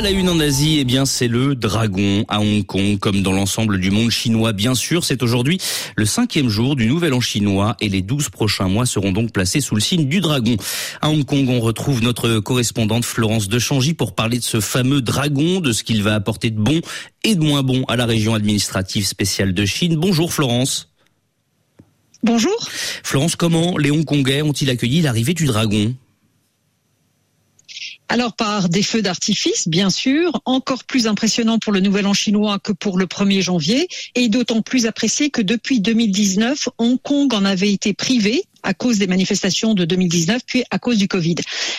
la 0.00 0.10
une 0.10 0.28
en 0.28 0.40
Asie, 0.40 0.78
eh 0.80 0.84
bien, 0.84 1.06
c'est 1.06 1.28
le 1.28 1.54
dragon 1.54 2.24
à 2.26 2.40
Hong 2.40 2.64
Kong, 2.64 2.98
comme 2.98 3.22
dans 3.22 3.32
l'ensemble 3.32 3.78
du 3.78 3.90
monde 3.90 4.10
chinois. 4.10 4.52
Bien 4.52 4.74
sûr, 4.74 5.04
c'est 5.04 5.22
aujourd'hui 5.22 5.58
le 5.96 6.06
cinquième 6.06 6.48
jour 6.48 6.74
du 6.74 6.86
nouvel 6.86 7.14
an 7.14 7.20
chinois 7.20 7.76
et 7.80 7.88
les 7.88 8.02
douze 8.02 8.28
prochains 8.28 8.68
mois 8.68 8.84
seront 8.84 9.12
donc 9.12 9.32
placés 9.32 9.60
sous 9.60 9.76
le 9.76 9.80
signe 9.80 10.08
du 10.08 10.20
dragon. 10.20 10.56
À 11.02 11.10
Hong 11.10 11.24
Kong, 11.24 11.48
on 11.48 11.60
retrouve 11.60 12.02
notre 12.02 12.40
correspondante 12.40 13.04
Florence 13.04 13.48
de 13.48 13.58
Changy 13.60 13.94
pour 13.94 14.14
parler 14.14 14.38
de 14.38 14.44
ce 14.44 14.60
fameux 14.60 15.02
dragon, 15.02 15.60
de 15.60 15.72
ce 15.72 15.84
qu'il 15.84 16.02
va 16.02 16.14
apporter 16.14 16.50
de 16.50 16.58
bon 16.58 16.80
et 17.22 17.36
de 17.36 17.44
moins 17.44 17.62
bon 17.62 17.84
à 17.84 17.94
la 17.94 18.06
région 18.06 18.34
administrative 18.34 19.06
spéciale 19.06 19.54
de 19.54 19.64
Chine. 19.64 19.96
Bonjour 19.96 20.32
Florence. 20.32 20.88
Bonjour. 22.24 22.56
Florence, 23.02 23.36
comment 23.36 23.78
les 23.78 23.90
Hongkongais 23.90 24.42
ont-ils 24.42 24.70
accueilli 24.70 25.00
l'arrivée 25.02 25.34
du 25.34 25.46
dragon? 25.46 25.94
Alors 28.12 28.34
par 28.34 28.68
des 28.68 28.82
feux 28.82 29.00
d'artifice, 29.00 29.68
bien 29.68 29.88
sûr, 29.88 30.42
encore 30.44 30.84
plus 30.84 31.06
impressionnant 31.06 31.58
pour 31.58 31.72
le 31.72 31.80
Nouvel 31.80 32.06
An 32.06 32.12
chinois 32.12 32.58
que 32.58 32.72
pour 32.72 32.98
le 32.98 33.06
1er 33.06 33.40
janvier, 33.40 33.88
et 34.14 34.28
d'autant 34.28 34.60
plus 34.60 34.84
apprécié 34.84 35.30
que 35.30 35.40
depuis 35.40 35.80
2019, 35.80 36.68
Hong 36.76 37.00
Kong 37.00 37.32
en 37.32 37.46
avait 37.46 37.72
été 37.72 37.94
privé 37.94 38.44
à 38.62 38.74
cause 38.74 38.98
des 38.98 39.06
manifestations 39.06 39.74
de 39.74 39.84
2019, 39.84 40.42
puis 40.46 40.64
à 40.70 40.78
cause 40.78 40.98
du 40.98 41.08
Covid. 41.08 41.36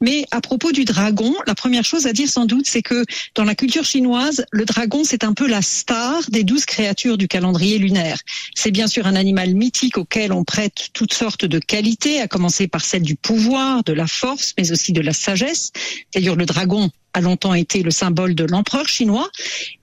Mais 0.00 0.26
à 0.30 0.40
propos 0.40 0.72
du 0.72 0.84
dragon, 0.84 1.34
la 1.46 1.54
première 1.54 1.84
chose 1.84 2.06
à 2.06 2.12
dire 2.12 2.28
sans 2.28 2.46
doute, 2.46 2.66
c'est 2.66 2.82
que 2.82 3.04
dans 3.34 3.44
la 3.44 3.54
culture 3.54 3.84
chinoise, 3.84 4.44
le 4.50 4.64
dragon, 4.64 5.02
c'est 5.04 5.24
un 5.24 5.32
peu 5.32 5.46
la 5.46 5.62
star 5.62 6.22
des 6.30 6.44
douze 6.44 6.64
créatures 6.64 7.18
du 7.18 7.28
calendrier 7.28 7.78
lunaire. 7.78 8.18
C'est 8.54 8.70
bien 8.70 8.86
sûr 8.86 9.06
un 9.06 9.16
animal 9.16 9.54
mythique 9.54 9.98
auquel 9.98 10.32
on 10.32 10.44
prête 10.44 10.90
toutes 10.92 11.14
sortes 11.14 11.44
de 11.44 11.58
qualités, 11.58 12.20
à 12.20 12.28
commencer 12.28 12.68
par 12.68 12.84
celle 12.84 13.02
du 13.02 13.16
pouvoir, 13.16 13.84
de 13.84 13.92
la 13.92 14.06
force, 14.06 14.54
mais 14.58 14.72
aussi 14.72 14.92
de 14.92 15.00
la 15.00 15.12
sagesse. 15.12 15.70
D'ailleurs, 16.14 16.36
le 16.36 16.46
dragon 16.46 16.90
a 17.14 17.20
longtemps 17.20 17.54
été 17.54 17.82
le 17.82 17.90
symbole 17.90 18.34
de 18.34 18.44
l'empereur 18.44 18.88
chinois. 18.88 19.30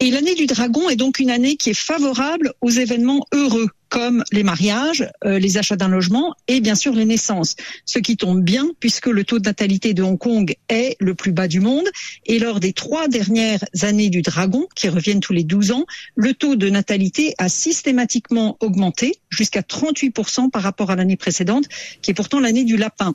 Et 0.00 0.10
l'année 0.10 0.34
du 0.34 0.46
dragon 0.46 0.88
est 0.88 0.96
donc 0.96 1.18
une 1.18 1.30
année 1.30 1.56
qui 1.56 1.70
est 1.70 1.74
favorable 1.74 2.52
aux 2.60 2.70
événements 2.70 3.26
heureux, 3.32 3.68
comme 3.96 4.22
les 4.30 4.42
mariages, 4.42 5.08
euh, 5.24 5.38
les 5.38 5.56
achats 5.56 5.74
d'un 5.74 5.88
logement 5.88 6.34
et 6.48 6.60
bien 6.60 6.74
sûr 6.74 6.92
les 6.92 7.06
naissances. 7.06 7.56
Ce 7.86 7.98
qui 7.98 8.18
tombe 8.18 8.42
bien 8.42 8.68
puisque 8.78 9.06
le 9.06 9.24
taux 9.24 9.38
de 9.38 9.46
natalité 9.46 9.94
de 9.94 10.02
Hong 10.02 10.18
Kong 10.18 10.54
est 10.68 10.96
le 11.00 11.14
plus 11.14 11.32
bas 11.32 11.48
du 11.48 11.60
monde. 11.60 11.88
Et 12.26 12.38
lors 12.38 12.60
des 12.60 12.74
trois 12.74 13.08
dernières 13.08 13.64
années 13.80 14.10
du 14.10 14.20
dragon, 14.20 14.66
qui 14.74 14.90
reviennent 14.90 15.20
tous 15.20 15.32
les 15.32 15.44
12 15.44 15.70
ans, 15.70 15.86
le 16.14 16.34
taux 16.34 16.56
de 16.56 16.68
natalité 16.68 17.34
a 17.38 17.48
systématiquement 17.48 18.58
augmenté 18.60 19.14
jusqu'à 19.30 19.62
38% 19.62 20.50
par 20.50 20.60
rapport 20.60 20.90
à 20.90 20.96
l'année 20.96 21.16
précédente, 21.16 21.64
qui 22.02 22.10
est 22.10 22.14
pourtant 22.14 22.38
l'année 22.38 22.64
du 22.64 22.76
lapin. 22.76 23.14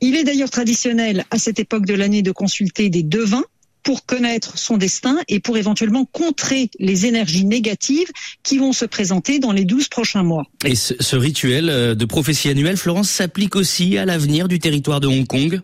Il 0.00 0.14
est 0.14 0.22
d'ailleurs 0.22 0.50
traditionnel 0.50 1.24
à 1.32 1.40
cette 1.40 1.58
époque 1.58 1.86
de 1.86 1.94
l'année 1.94 2.22
de 2.22 2.30
consulter 2.30 2.88
des 2.88 3.02
devins 3.02 3.46
pour 3.82 4.06
connaître 4.06 4.58
son 4.58 4.76
destin 4.76 5.18
et 5.28 5.40
pour 5.40 5.56
éventuellement 5.56 6.04
contrer 6.04 6.70
les 6.78 7.06
énergies 7.06 7.44
négatives 7.44 8.08
qui 8.42 8.58
vont 8.58 8.72
se 8.72 8.84
présenter 8.84 9.38
dans 9.38 9.52
les 9.52 9.64
12 9.64 9.88
prochains 9.88 10.22
mois. 10.22 10.46
Et 10.64 10.74
ce, 10.74 10.94
ce 11.00 11.16
rituel 11.16 11.68
euh, 11.70 11.94
de 11.94 12.04
prophétie 12.04 12.48
annuelle, 12.48 12.76
Florence, 12.76 13.10
s'applique 13.10 13.56
aussi 13.56 13.98
à 13.98 14.04
l'avenir 14.04 14.48
du 14.48 14.58
territoire 14.58 15.00
de 15.00 15.06
Hong 15.06 15.26
Kong? 15.26 15.60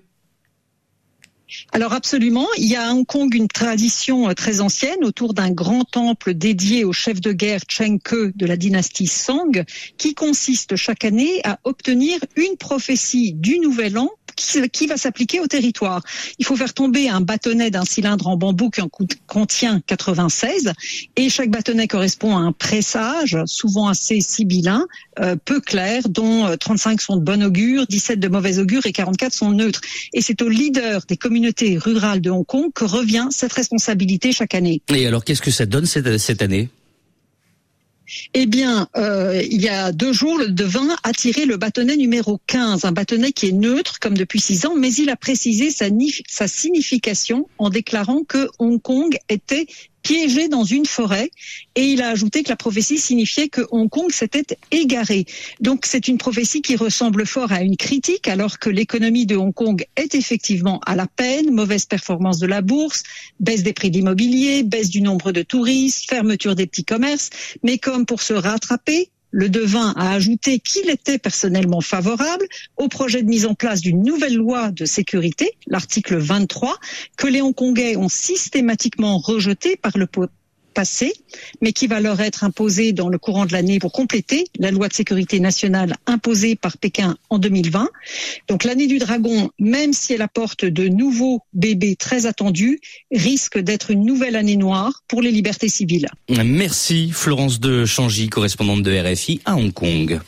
Alors 1.72 1.92
absolument, 1.92 2.47
il 2.59 2.67
y 2.67 2.77
a 2.77 2.89
à 2.89 2.92
Hong 2.92 3.06
Kong 3.06 3.33
une 3.34 3.48
tradition 3.48 4.28
euh, 4.28 4.34
très 4.34 4.61
ancienne 4.61 5.05
autour 5.05 5.34
d'un 5.34 5.50
grand 5.50 5.84
temple 5.84 6.34
dédié 6.34 6.84
au 6.84 6.92
chef 6.92 7.20
de 7.20 7.33
guerre 7.33 7.61
Cheng 7.69 7.98
Ke 8.03 8.33
de 8.34 8.47
la 8.47 8.56
dynastie 8.56 9.06
Song, 9.06 9.64
qui 9.97 10.14
consiste 10.14 10.77
chaque 10.77 11.05
année 11.05 11.41
à 11.44 11.59
obtenir 11.64 12.19
une 12.37 12.56
prophétie 12.56 13.33
du 13.33 13.59
Nouvel 13.59 13.98
An 13.98 14.11
qui, 14.36 14.86
va 14.86 14.96
s'appliquer 14.96 15.40
au 15.40 15.46
territoire. 15.46 16.02
Il 16.38 16.46
faut 16.46 16.56
faire 16.56 16.74
tomber 16.74 17.08
un 17.08 17.20
bâtonnet 17.20 17.70
d'un 17.70 17.84
cylindre 17.84 18.28
en 18.28 18.36
bambou 18.36 18.70
qui 18.70 18.80
en 18.80 18.88
contient 19.26 19.80
96 19.86 20.72
et 21.16 21.28
chaque 21.28 21.50
bâtonnet 21.50 21.88
correspond 21.88 22.36
à 22.36 22.41
un 22.41 22.52
pressage, 22.52 23.38
souvent 23.46 23.88
assez 23.88 24.20
sibyllin, 24.20 24.86
euh, 25.20 25.36
peu 25.44 25.60
clair, 25.60 26.08
dont 26.08 26.56
35 26.56 26.92
euh, 26.92 27.02
sont 27.02 27.16
de 27.16 27.22
bon 27.22 27.42
augure, 27.42 27.86
17 27.86 28.20
de 28.20 28.28
mauvais 28.28 28.58
augure 28.58 28.86
et 28.86 28.92
44 28.92 29.32
sont 29.32 29.50
neutres. 29.50 29.80
Et 30.12 30.20
c'est 30.20 30.41
au 30.42 30.48
leader 30.48 31.02
des 31.08 31.16
communautés 31.16 31.78
rurales 31.78 32.20
de 32.20 32.30
Hong 32.30 32.46
Kong 32.46 32.70
que 32.75 32.84
revient 32.84 33.28
cette 33.30 33.52
responsabilité 33.52 34.32
chaque 34.32 34.54
année. 34.54 34.82
Et 34.94 35.06
alors 35.06 35.25
qu'est-ce 35.25 35.42
que 35.42 35.50
ça 35.50 35.66
donne 35.66 35.86
cette 35.86 36.42
année? 36.42 36.69
Eh 38.34 38.47
bien, 38.47 38.89
euh, 38.97 39.43
il 39.50 39.61
y 39.61 39.69
a 39.69 39.93
deux 39.93 40.12
jours, 40.12 40.39
le 40.39 40.49
devin 40.49 40.97
a 41.03 41.12
tiré 41.12 41.44
le 41.44 41.56
bâtonnet 41.56 41.97
numéro 41.97 42.41
15, 42.47 42.84
un 42.84 42.93
bâtonnet 42.93 43.33
qui 43.33 43.49
est 43.49 43.53
neutre 43.53 43.99
comme 44.00 44.17
depuis 44.17 44.41
six 44.41 44.67
ans, 44.67 44.75
mais 44.77 44.93
il 44.93 45.11
a 45.11 45.17
précisé 45.17 45.71
sa, 45.71 45.87
sa 46.28 46.49
signification 46.49 47.49
en 47.59 47.71
déclarant 47.71 48.22
que 48.25 48.49
Hong 48.59 48.81
Kong 48.81 49.17
était 49.28 49.67
piégé 50.06 50.47
dans 50.47 50.62
une 50.62 50.87
forêt 50.87 51.33
et 51.75 51.83
il 51.83 52.00
a 52.00 52.11
ajouté 52.11 52.44
que 52.44 52.49
la 52.50 52.56
prophétie 52.56 52.97
signifiait 52.97 53.49
que 53.49 53.62
Hong 53.72 53.89
Kong 53.89 54.12
s'était 54.12 54.56
égaré. 54.71 55.27
Donc 55.61 55.84
c'est 55.84 56.06
une 56.06 56.17
prophétie 56.17 56.62
qui 56.62 56.77
ressemble 56.77 57.27
fort 57.27 57.50
à 57.50 57.62
une 57.62 57.77
critique 57.77 58.28
alors 58.28 58.61
que 58.61 58.71
l'économie 58.71 59.27
de 59.27 59.34
Hong 59.34 59.53
Kong 59.53 59.84
est 59.97 60.15
effectivement 60.15 60.81
à 60.87 60.94
la 60.94 61.09
peine, 61.09 61.50
mauvaise 61.50 61.87
performance 61.87 62.39
de 62.39 62.47
la 62.47 62.62
bourse, 62.62 63.03
baisse 63.41 63.65
des 63.65 63.72
prix 63.72 63.91
de 63.91 63.97
l'immobilier, 63.97 64.62
baisse 64.62 64.91
du 64.91 65.00
nombre 65.00 65.33
de 65.33 65.43
touristes, 65.43 66.09
fermeture 66.09 66.55
des 66.55 66.69
petits 66.69 66.84
commerces, 66.84 67.31
mais 67.65 67.78
comme 67.78 68.06
pour 68.06 68.23
se 68.23 68.33
rattraper, 68.33 69.11
le 69.36 69.50
devin 69.50 69.92
a 69.97 70.12
ajouté 70.12 70.60
qu'il 70.60 70.88
était 70.88 71.19
personnellement 71.19 71.82
favorable 71.82 72.47
au 72.78 72.88
projet 72.88 73.22
de 73.22 73.28
mise 73.28 73.44
en 73.44 73.52
place 73.52 73.82
d'une 73.82 74.02
nouvelle 74.02 74.34
loi 74.34 74.70
de 74.70 74.86
sécurité, 74.86 75.50
l'article 75.66 76.16
23, 76.16 76.74
que 77.19 77.26
les 77.26 77.42
Hongkongais 77.42 77.98
ont 77.98 78.08
systématiquement 78.08 79.19
rejeté 79.19 79.76
par 79.76 79.98
le 79.98 80.06
passé, 80.76 81.14
mais 81.62 81.72
qui 81.72 81.87
va 81.87 82.00
leur 82.00 82.20
être 82.20 82.44
imposé 82.44 82.92
dans 82.92 83.09
le 83.09 83.19
courant 83.19 83.47
de 83.47 83.53
l'année 83.53 83.78
pour 83.78 83.92
compléter 83.92 84.44
la 84.59 84.70
loi 84.70 84.88
de 84.88 84.92
sécurité 84.92 85.41
nationale 85.41 85.97
imposée 86.06 86.54
par 86.54 86.76
Pékin 86.76 87.16
en 87.31 87.38
2020. 87.38 87.88
Donc 88.47 88.62
l'année 88.62 88.87
du 88.87 88.98
dragon, 88.98 89.50
même 89.59 89.94
si 89.94 90.12
elle 90.12 90.20
apporte 90.20 90.66
de 90.66 90.87
nouveaux 90.87 91.41
bébés 91.54 91.97
très 91.97 92.26
attendus, 92.26 92.81
risque 93.10 93.59
d'être 93.59 93.91
une 93.91 94.04
nouvelle 94.04 94.37
année 94.37 94.59
noire 94.59 95.03
pour 95.09 95.22
les 95.22 95.31
libertés 95.31 95.70
civiles. 95.70 96.09
Merci 96.28 97.10
Florence 97.10 97.58
de 97.58 97.87
Changy, 97.87 98.28
correspondante 98.28 98.82
de 98.82 98.93
RFI 98.98 99.41
à 99.47 99.56
Hong 99.56 99.72
Kong. 99.72 100.20